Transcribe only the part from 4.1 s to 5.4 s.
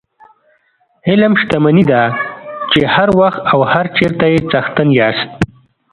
یې څښتن یاست.